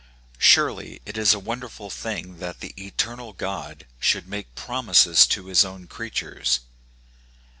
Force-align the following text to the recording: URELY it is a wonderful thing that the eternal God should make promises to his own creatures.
URELY 0.55 0.99
it 1.05 1.15
is 1.15 1.31
a 1.31 1.37
wonderful 1.39 1.91
thing 1.91 2.39
that 2.39 2.59
the 2.59 2.73
eternal 2.75 3.33
God 3.33 3.85
should 3.99 4.27
make 4.27 4.55
promises 4.55 5.27
to 5.27 5.45
his 5.45 5.63
own 5.63 5.85
creatures. 5.85 6.61